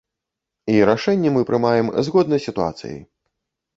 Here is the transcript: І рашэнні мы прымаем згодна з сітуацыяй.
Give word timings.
І 0.75 0.77
рашэнні 0.91 1.33
мы 1.37 1.41
прымаем 1.49 1.93
згодна 2.07 2.35
з 2.41 2.47
сітуацыяй. 2.47 2.99